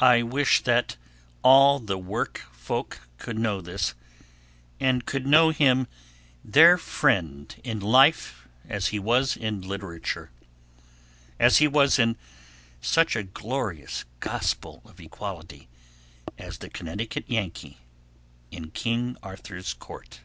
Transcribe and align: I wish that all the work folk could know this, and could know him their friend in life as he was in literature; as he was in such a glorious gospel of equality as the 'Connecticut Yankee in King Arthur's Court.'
I 0.00 0.22
wish 0.22 0.62
that 0.62 0.96
all 1.42 1.78
the 1.78 1.98
work 1.98 2.38
folk 2.52 3.00
could 3.18 3.38
know 3.38 3.60
this, 3.60 3.92
and 4.80 5.04
could 5.04 5.26
know 5.26 5.50
him 5.50 5.88
their 6.42 6.78
friend 6.78 7.54
in 7.62 7.78
life 7.78 8.48
as 8.66 8.86
he 8.86 8.98
was 8.98 9.36
in 9.36 9.60
literature; 9.60 10.30
as 11.38 11.58
he 11.58 11.68
was 11.68 11.98
in 11.98 12.16
such 12.80 13.14
a 13.14 13.24
glorious 13.24 14.06
gospel 14.20 14.80
of 14.86 15.00
equality 15.00 15.68
as 16.38 16.56
the 16.56 16.70
'Connecticut 16.70 17.24
Yankee 17.26 17.76
in 18.50 18.70
King 18.70 19.18
Arthur's 19.22 19.74
Court.' 19.74 20.20